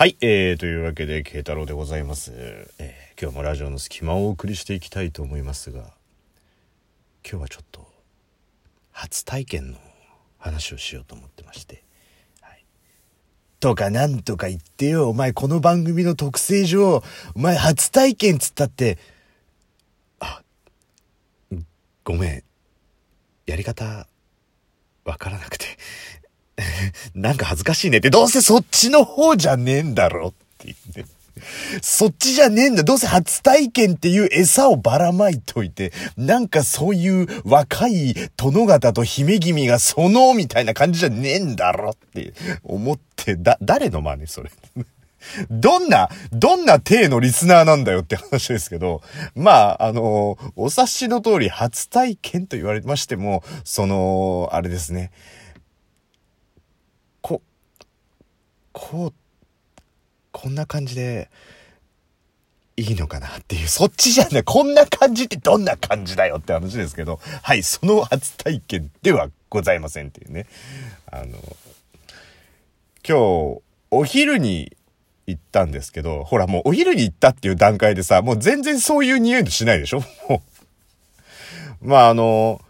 [0.00, 2.32] はい、えー、というわけで、慶太郎でございます。
[2.34, 5.92] えー、今日もラジオの隙間をお送りしていきたいと思いますが、
[7.22, 7.86] 今日はちょっと、
[8.92, 9.78] 初体験の
[10.38, 11.84] 話をしようと思ってまして。
[12.40, 12.64] はい。
[13.60, 17.02] とかなんとか言ってよ、お前この番組の特性上、
[17.34, 18.96] お前初体験つったって、
[20.18, 20.42] あ、
[22.04, 22.42] ごめん。
[23.44, 24.06] やり方、
[25.04, 25.59] わからなくて。
[27.14, 31.04] なんか恥ずかしいねって、どうせそっちの方じゃねえんだろって言って。
[31.80, 32.82] そっちじゃねえんだ。
[32.82, 44.50] どうせ初体験っていう餌をばらまいといて、なんかそういう若い殿方と姫君がその、みたいな感じじゃねえんだろって思って、だ、誰の真似それ？
[45.50, 49.02] どんな、どんな体のリスナーなんだよって話ですけど、
[49.34, 55.10] まあ、あの、お察しの通り初体験と言われましても、その、あれですね。
[57.20, 57.42] こ、
[58.72, 59.14] こう、
[60.32, 61.30] こんな感じで、
[62.76, 70.46] いいのかなっていう、そっちじゃない、こんな感じってどんな感じだよって話ですけど、はい、その初体験ではございませんっていうね。
[71.10, 71.26] あの、
[73.06, 74.76] 今日、お昼に
[75.26, 80.00] 行ったんですけど、ほらもうお昼に行ったっていう段階でさ、もう全然そういう匂いしないでしょ？
[80.28, 80.42] も
[81.82, 81.88] う。
[81.88, 82.60] まああの、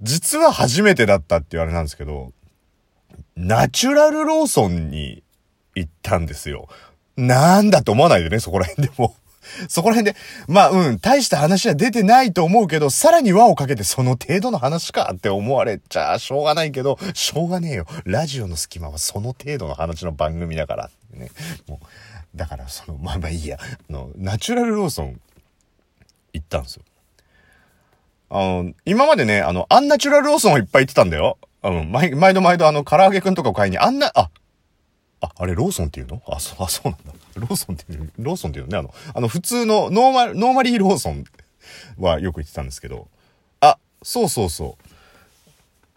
[0.00, 2.32] 実は初めてだったっていうあれなんですけど、
[3.38, 5.22] ナチュラルローソンに
[5.76, 6.68] 行ったんですよ。
[7.16, 9.14] なんだと思わないでね、そこら辺でも。
[9.68, 17.86] そこら辺で、まあうん、大した話は出てないと思うけど、さらに輪をかけてその程度の話かって思われちゃしょうがないけど、しょうがねえよ。
[18.04, 20.90] ラジオの隙間はその程度の話の番組だから。
[21.14, 21.30] ね。
[21.68, 23.58] もう、だからその、まあまあいいや。
[23.60, 25.20] あの、ナチュラルローソン
[26.32, 26.82] 行ったんですよ。
[28.30, 31.38] あの、今までね、あの、アンナチュラルローソンをいっぱい行ってたんだよ。
[31.62, 34.30] あの、毎毎度毎度あの、唐揚げくんとかを買いに、あんな、あ、
[35.20, 36.22] あ、あれ、ローソンっていうの？
[36.28, 37.12] あ、そう、あ、そうなんだ。
[37.34, 41.24] ローソンっていう、ローソンっていうのね、あの、あの、普通の、ノーマル、ノーマリーローソン
[41.98, 43.08] はよく行ってたんですけど、
[43.60, 44.84] あ、そうそうそう。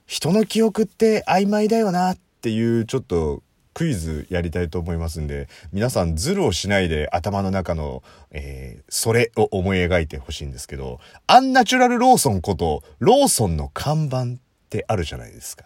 [0.08, 3.44] 人の記憶って曖昧だよなっていう、ちょっと、
[3.74, 15.66] クイズやりたいと思いますんで、皆さんズルをしないで頭の中の、えー、それを思い描いてほしいんですけど、アンナチュラルローソンこと、ローソンの看板ってあるじゃないですか。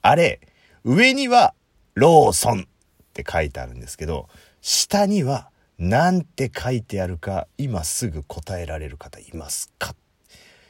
[0.00, 0.40] あれ、
[0.84, 1.52] 上には
[1.94, 2.64] ローソンっ
[3.12, 4.30] て書いてあるんですけど、
[4.62, 9.94] 下にはなんて書いてあるか、今すぐ答えられる方いますか？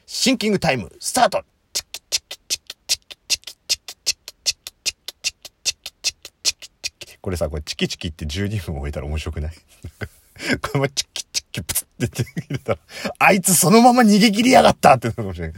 [0.07, 1.45] シンキングタイム、スタート
[7.21, 9.55] これさ、これチキチキって12分置いたら面白くない
[10.73, 12.79] このチキチキプツって出てきたら、
[13.21, 15.57] あいつそのまま逃げ切りやがったってなるかもしれない。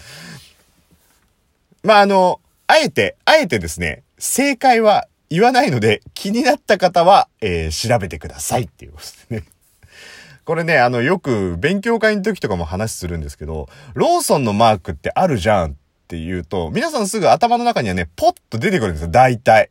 [1.84, 9.45] まあ、あの、あえて、あえてですね、正解は言わないので、気になった方は、えー、調べてくださいっていうことですね。
[10.47, 15.75] これね、あの、よく勉強会の時とかも話するんですけど、ローソンのマークってあるじゃんっ
[16.09, 19.71] て言うと、皆さんすぐ頭の中にはね、ポッと出てくるんですよ、大体。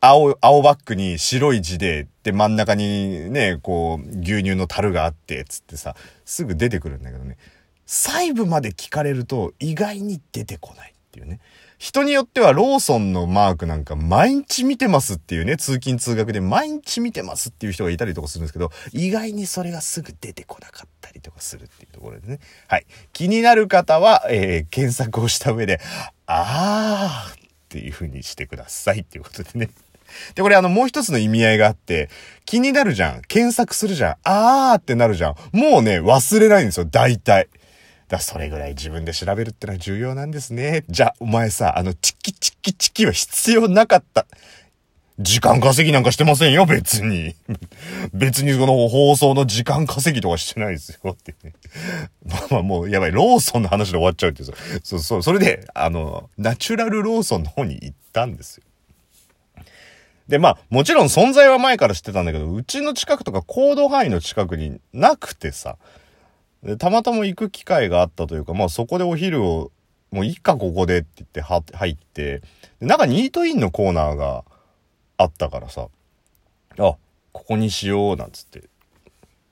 [0.00, 7.36] 青、青バックに白い字で、で、真ん中にね、こう、牛乳の樽があって、つってさ、すぐ出てくるんだけどね、
[7.86, 11.40] 細部まで聞かれると意外に出てこないっていうね。
[11.78, 22.38] 人によってはローソンのマークなんか毎日見てますっていうね、通勤通学で毎日見てますっていう人がいたりとかするんですけど、意外にそれがすぐ出てこなかったりとかするっていうところでね。
[22.68, 22.86] はい。
[23.12, 25.80] 気になる方は、えー、検索をした上で、
[26.26, 27.38] あーっ
[27.68, 29.70] ていう風にしてくださいっていうことでね。
[30.34, 32.08] で、これあの、もう一つの意味合いがあって、
[32.44, 33.22] 気になるじゃん。
[33.22, 34.16] 検索するじゃん。
[34.22, 35.34] あーってなるじゃん。
[35.52, 37.48] もうね、忘れないんですよ、大体。
[38.10, 40.84] だそれぐらい自分で調べるってのは重要なんですね。
[40.88, 44.26] じゃあ、お前さ、あの、チキチキチキは必要なかった。
[45.20, 47.36] 時間稼ぎなんかしてませんよ、別に。
[48.12, 51.52] 別にこの放送の時間稼ぎとかしてないですよ、ってね。
[52.26, 54.52] まあまあもう、やばい、ローソンの話で終わっちゃうってさ。
[54.82, 58.64] そうそう、それで、あの、ナチュラルローソンの方に行ったんですよ。
[60.26, 65.76] で、まあ、もちろん存在は前から知ってたんだけど、うちの近くとか行動範囲の近くになくてさ、
[66.62, 69.70] でたまたま行く機会があったというか、まあそこでお昼を、
[70.10, 72.42] もういいかここでって言って入って、
[72.80, 74.44] で中にイートインのコーナーが
[75.16, 75.88] あったからさ、
[76.78, 76.98] あ、こ
[77.32, 78.64] こにしよう、なんつって。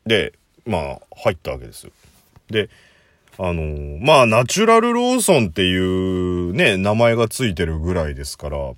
[0.07, 0.33] で、
[0.67, 1.93] まあ入ったわけですよ。
[2.49, 2.69] で、
[3.39, 8.75] あのーまあナチュラルローソンっていうね、名前がついてるぐらいですから、やっ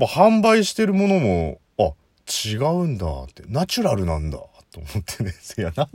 [0.00, 1.92] ぱ販売してるものも、あ、
[2.26, 4.38] 違うんだって、ナチュラルなんだ、
[4.72, 5.32] と思ってね。
[5.56, 5.88] いや、なん、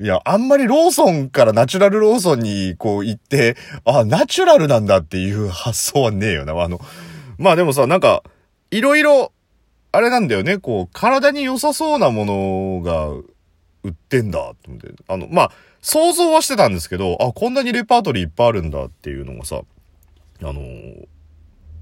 [0.00, 6.52] いや、あんまりローソンからナチュラルローソンにこう行って、あ、ナチュラルなんだっていう発想はねえよな。
[6.60, 6.80] あの、
[7.38, 8.22] まあでもさ、なんか、
[8.70, 9.32] いろいろ、
[9.92, 13.06] あれなんだよね、こう、体に良さそうなものが
[13.82, 14.92] 売ってんだ、と思って。
[15.08, 19.62] あの、まあ、想像はしてたんですけど、あ、こんなにレパートリーいっぱいあるんだっていうのがさ、
[20.42, 21.06] あのー、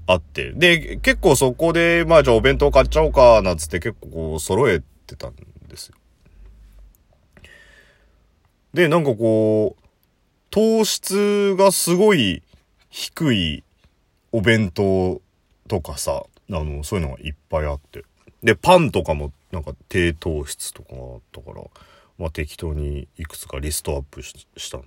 [0.07, 0.53] あって。
[0.53, 5.33] で、結構そこで、まあじゃあお弁当買っちゃおうか、なつって結構こう揃えてたん
[5.67, 5.95] ですよ。
[8.75, 9.83] で、なんかこう、
[10.51, 12.43] 糖質がすごい
[12.89, 13.63] 低い
[14.33, 15.21] お弁当
[15.69, 18.03] とかさ、あの、そういうのがいっぱいあって。
[18.43, 21.63] で、パンとかもなんか低糖質とかあったから、
[22.17, 24.81] まあ適当にいくつかリストアップしたん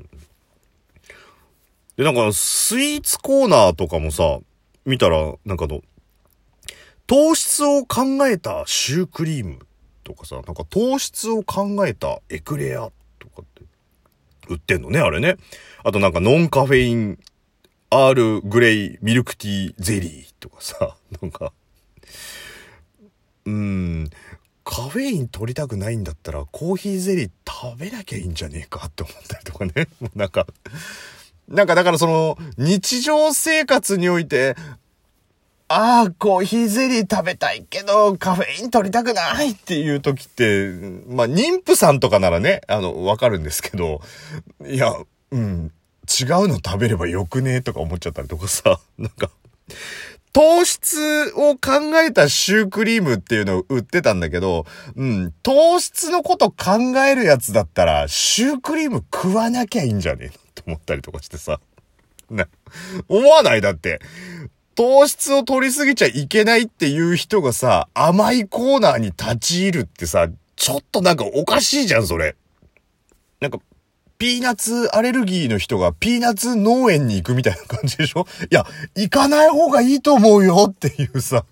[1.96, 4.38] で、なんかスイーツコーナーとかもさ、
[4.85, 5.81] 見たら、なんかの、
[7.06, 9.61] 糖質を考えたシュークリーム
[10.05, 13.62] とかさ、なんか糖質を考えたエクレアとかって
[14.49, 15.37] 売ってんのね、あれね。
[15.85, 17.19] あとなんかノンカフェイン
[17.91, 21.53] アールグレイミルクティーゼリーとかさ、 なんか、
[23.47, 24.11] うん、
[24.65, 29.89] カフェイン取りたくないんだったらコーヒーゼリー食べなきゃいいんじゃねえかって思ったりとかね。
[30.00, 30.47] もうなんか、
[31.49, 34.55] なんかだからその日常生活において、
[35.70, 40.70] ああ、コーヒーゼリー食べたいけど、カフェイン取りたくないっていう時って、
[41.09, 44.00] まあ、妊婦さんとかならね、あの、わかるんですけど、
[44.67, 44.94] いや、
[45.31, 45.70] うん、
[46.09, 49.31] 違うの食べればよくねとか思っちゃったりとかさ、 なんか、
[50.32, 54.64] 糖質を考えたシュークリームっていうのを売ってたんだけど、
[54.97, 61.61] うん、糖質のこと考えるやつだったら、シュークリーム食わなきゃいいんじゃねえのって思ったりとかしてさ。
[62.31, 62.49] な、
[63.09, 63.61] 思わない？
[63.61, 64.00] だって。
[64.78, 72.36] 糖質を取りすぎちゃいけないっていう人がさ、甘いコーナーに立ち入るってさ、ちょっとなんかおかしいじゃん、それ。
[73.40, 73.58] なんか、
[74.19, 78.28] ピーナッツアレルギーの人がピーナッツ農園に行くみたいな感じでしょ？
[78.52, 81.44] いや、行かない方がいいと思うよっていうさ。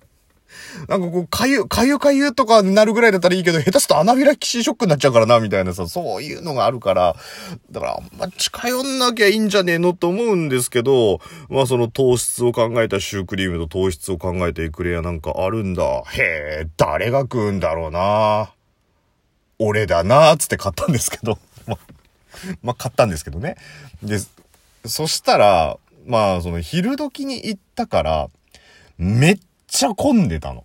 [0.89, 7.17] なんかこう、かゆ、かゆかゆとかなるぐらいだったらいいけど、下手するとアナフィラキシーショックになっちゃうからな、みたいなさ、そういうのがあるから、
[7.71, 15.83] だからあんま近寄んなきゃいいんじゃねえのと思うんですけど、まあその糖質を考えたシュークリームと糖質を考えたエクレアなんかあるんだ。
[15.83, 18.53] へえ、誰が食うんだろうな。
[19.59, 21.39] 俺だな、つって買ったんですけど。
[22.63, 23.57] まあ、買ったんですけどね。
[24.03, 24.19] で、
[24.85, 28.31] そしたら、まあ、その昼時に行ったから、
[28.99, 30.65] めっちゃ混んでたの。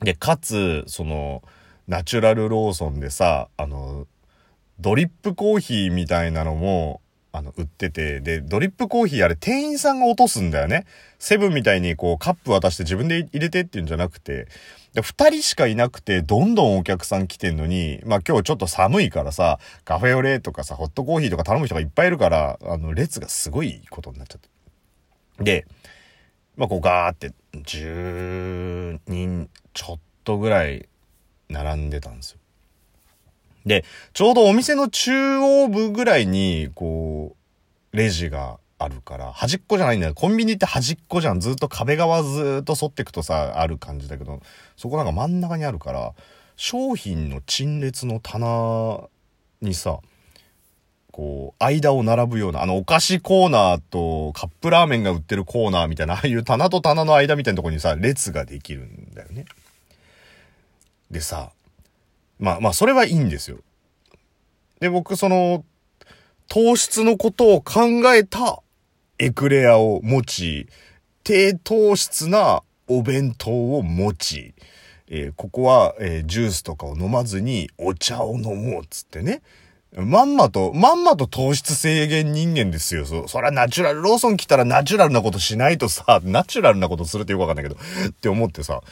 [0.00, 1.42] で、かつ、その、
[1.86, 4.06] ナチュラルローソンでさ、あの、
[4.80, 7.00] ドリップコーヒーみたいなのも、
[7.32, 10.86] あの、売ってて、で、ドリップコーヒーあれ店員さんが落とすんだよね。
[11.18, 14.48] セブンみたいにこうカップ渡して自分で入れてっていうんじゃなくて、
[14.94, 24.48] で、二人しかいなくて、どんどんお客さん来てんのに、まあ今日ちょっと寒いからさ、カフェオレとかさ、ホットコーヒーとか頼む人がいっぱいいるから、あの、列がすごいことになっちゃって。
[25.44, 25.66] で、
[26.58, 30.88] まあこうガーって、10人ちょっとぐらい
[31.48, 32.38] 並んでたんですよ。
[33.64, 37.36] で、ちょうどお店の中央部ぐらいに、こ
[37.92, 40.14] う、レジがあるから、端っこじゃないんだよ。
[40.14, 41.38] コンビニって端っこじゃん。
[41.38, 44.40] ずっと壁側ずっと沿ってくとさ、ある感じだけど、
[44.76, 46.12] そこなんか真ん中にあるから、
[46.56, 49.08] 商品の陳列の棚
[49.60, 50.00] にさ、
[51.18, 59.44] こう、間を並ぶような、あの、お菓子コーナーとカップラーメンが売ってるコーナーみたいな、ああいう棚と棚の間みたいなとこにさ、列ができるんだよね。
[61.10, 61.50] でさ、
[62.38, 63.58] まあまあ、それはいいんですよ。
[64.78, 65.64] で、僕、その、
[66.46, 67.80] 糖質のことを考
[68.14, 68.62] えた
[69.18, 70.68] エクレアを持ち、
[71.24, 74.54] 低糖質なお弁当を持ち、
[75.08, 79.42] えー、ここは、えー、ジュースとかを飲まずにお茶を飲もうっつってね。
[79.96, 83.06] まんまと、まんまと糖質制限人間ですよ。
[83.06, 88.82] そ、そりゃナチュラル、ローソン来たらナチュラルなことしないとさ、ナチュラルなことするってよくわかんないけど、って思ってさ。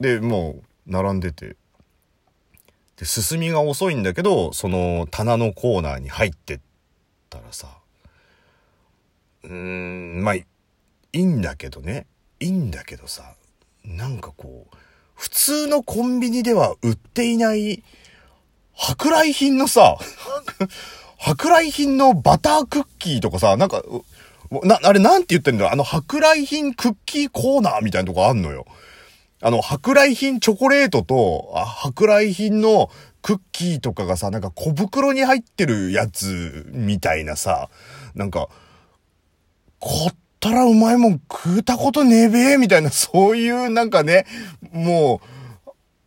[0.00, 1.56] で、もう、並んでて。
[2.96, 6.60] で、進みが遅いんだけど、その棚のコーナーに入ってっ
[7.30, 7.68] たらさ、
[9.44, 10.44] うーん、まあ、い
[11.14, 12.06] いんだけどね。
[12.38, 13.34] いいんだけどさ、
[13.84, 14.76] なんかこう、
[15.14, 17.82] 普通のコンビニでは売っていない、
[18.76, 19.96] 舶来品のさ、
[21.18, 23.82] 舶来品のバタークッキーとかさ、なんか、
[24.64, 28.66] な、あれなんて言ってんだあの舶来品クッキーコーナーみたいなとこあんのよ。
[29.40, 32.90] あの、舶来品チョコレートと、あ舶来品の
[33.22, 37.68] クッキーとかがさ、なんか小袋に入ってるやつみたいなさ、
[38.14, 38.48] なんか、
[39.80, 44.26] 買ったらうまいもん食うたことねえべえ、みたいな、そういうなんかね、
[44.72, 45.41] もう、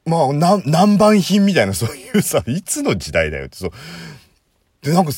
[0.06, 3.72] まあ、な、南蛮品みたいな、そういうさ、いつの時代だよって、そう。
[4.82, 5.12] で、なんか、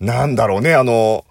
[0.00, 1.24] なんだろうね、あの、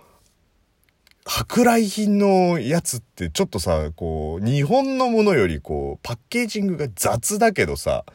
[1.26, 8.06] 舶来品のやつってちょっとさ、こう、日本のものよりこう、パッケージングが雑だけどさ、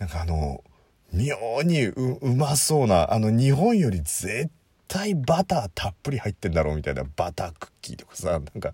[0.00, 0.64] なんかあの、
[1.12, 4.50] 妙にううまそうな、あの日本より絶
[4.88, 8.72] 対バターたっぷり入ってんだろうみたいなバタークッキーとかさ、なんか、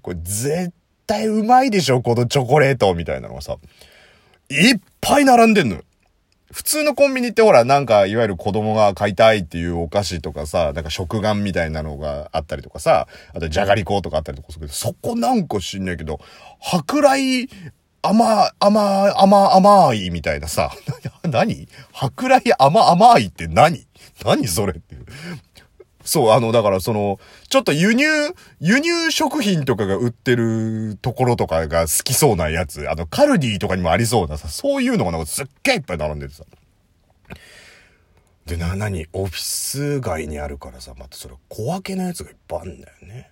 [0.00, 0.72] これ絶
[1.06, 3.56] 対うまいでしょこのチョコレートみたいなのがさ、
[4.52, 5.82] いっぱい並んでんのよ。
[6.52, 16.20] 普通のコンビニってほら、なんか、いわゆる子供が買いたいっていうお菓子とかさ、なんか食玩みたいなのがあったりとかさ、あとじゃがりことかあったりとかするけど、そこなんか知んないけど、
[16.60, 17.48] 舶来、
[18.02, 20.70] 甘、甘、甘、甘いみたいなさ、
[21.24, 21.68] 何？
[21.92, 23.86] 舶来甘甘いって何？
[24.22, 25.06] 何それっていう。
[26.04, 27.18] そう、あの、だからその、
[27.48, 28.04] ちょっと輸入、
[28.60, 36.44] 輸入食品とかが売ってるところとかが好きそうなやつ、あの、カルディとかにもありそうなさ、そういうのがなんかすっげえいっぱい並んでてさ。
[38.46, 43.30] で、な、なに、オフィス街にあるからさ、またそれ小分けのやつがいっぱいあるんだよね。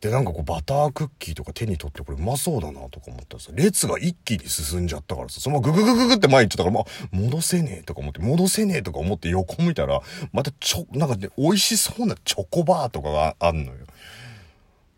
[0.00, 10.00] で、なんかこうバタークッキーとか手に取ってこれうまそうだなとか思ったらさ、列が一気に進んじゃったからさ、そのままグググググって前行っちゃったから、まあ、戻せねえとか思って、戻せねえとか思って横見たら、
[10.32, 13.78] またちょ、なんかね、美味しそうなチョコバーとかがあんのよ。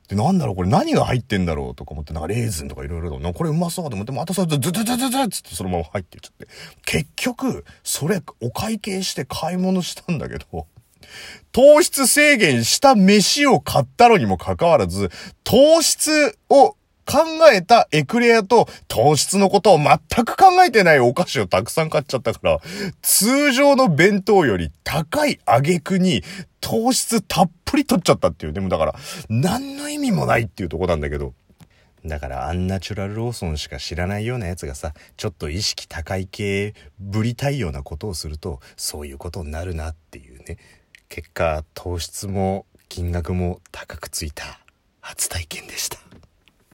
[0.08, 6.48] で、なんだろうこれ何が入ってんだろうとか思って、なんかレーズンとかいろいろと、これうまそうと思って、またそれズズズズズズっつってそのまま入ってっちゃって。
[6.86, 10.66] 結局、それお会計して買い物したんだけど、
[11.52, 15.10] 糖質制限した飯を買ったのにもかかわらず、
[15.44, 16.76] 糖質を
[17.08, 22.60] 考えたエクレアと糖質のことを全く考えてないお菓子をたくさん買っちゃったから、
[23.00, 26.22] 通常の弁当より高い挙句に
[26.60, 28.52] 糖質たっぷり取っちゃったっていう。
[28.52, 28.94] でもだから、
[29.30, 31.32] 何の意味もないっていうとこなんだけど。
[32.04, 40.58] だからアンナチュラルローソンしか知らないようなやつがさ、ちょっと意識高い系ぶりたいようなことをすると、そういうことになるなっていうね。
[41.08, 44.60] 結果、糖質も金額も高くついた
[45.00, 46.07] 初体験でした。